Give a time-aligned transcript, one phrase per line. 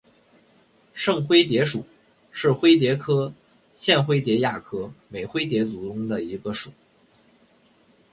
[0.95, 1.85] 圣灰蝶属
[2.31, 3.31] 是灰蝶科
[3.75, 6.71] 线灰蝶亚科美灰蝶族中的一个属。